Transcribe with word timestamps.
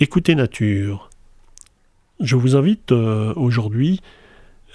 Écoutez 0.00 0.34
Nature. 0.34 1.08
Je 2.18 2.34
vous 2.34 2.56
invite 2.56 2.90
euh, 2.90 3.32
aujourd'hui 3.36 4.00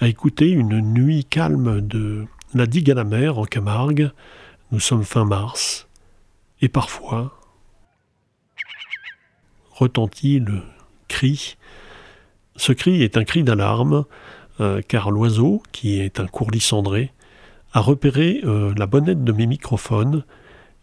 à 0.00 0.08
écouter 0.08 0.48
une 0.48 0.80
nuit 0.80 1.26
calme 1.26 1.82
de 1.82 2.24
la 2.54 2.64
digue 2.64 2.90
à 2.90 2.94
la 2.94 3.04
mer 3.04 3.38
en 3.38 3.44
Camargue. 3.44 4.12
Nous 4.72 4.80
sommes 4.80 5.04
fin 5.04 5.26
mars. 5.26 5.88
Et 6.62 6.70
parfois 6.70 7.38
retentit 9.72 10.40
le 10.40 10.62
cri. 11.08 11.58
Ce 12.56 12.72
cri 12.72 13.02
est 13.02 13.18
un 13.18 13.24
cri 13.24 13.42
d'alarme, 13.42 14.06
euh, 14.60 14.80
car 14.88 15.10
l'oiseau, 15.10 15.62
qui 15.70 16.00
est 16.00 16.18
un 16.18 16.28
courlis 16.28 16.60
cendré, 16.60 17.12
a 17.74 17.80
repéré 17.80 18.40
euh, 18.44 18.72
la 18.74 18.86
bonnette 18.86 19.22
de 19.22 19.32
mes 19.32 19.46
microphones 19.46 20.24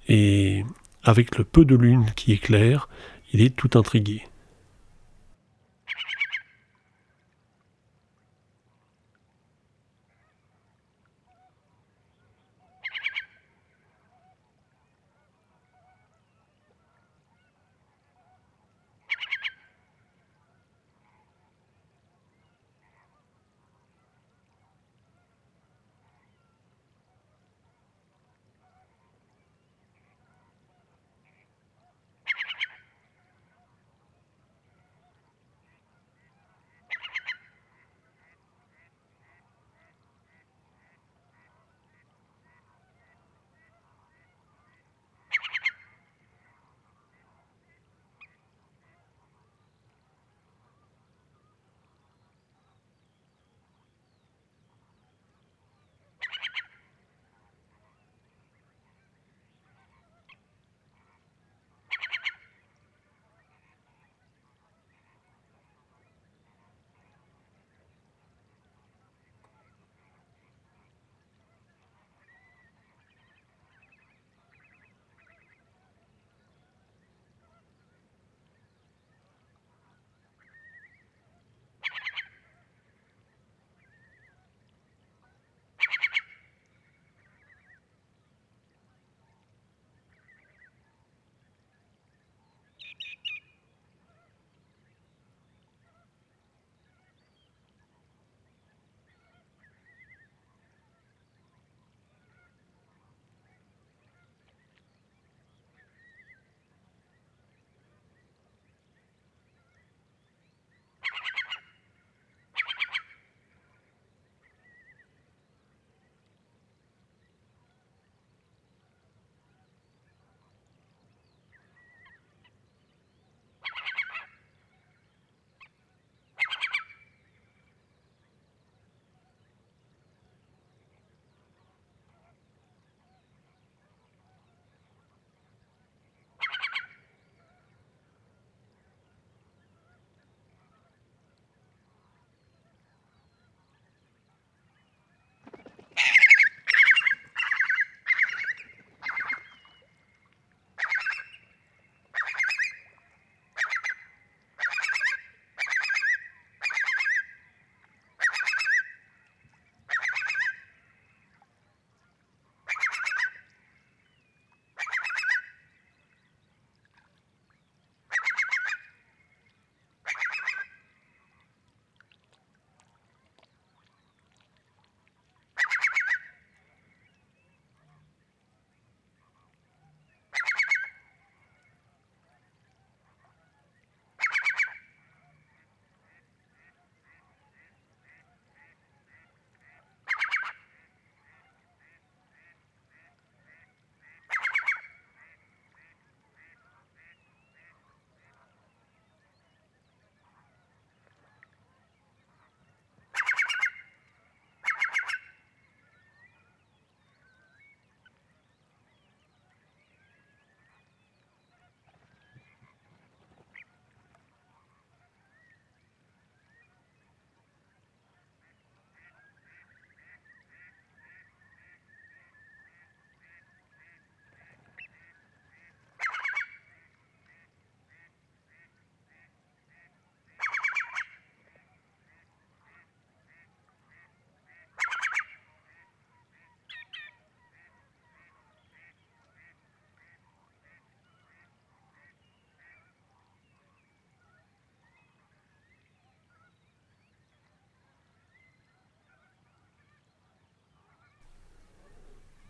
et, 0.08 0.64
avec 1.04 1.40
le 1.40 1.44
peu 1.44 1.66
de 1.66 1.76
lune 1.76 2.06
qui 2.16 2.34
éclaire, 2.34 2.88
il 3.34 3.42
est 3.42 3.56
tout 3.56 3.78
intrigué. 3.78 4.24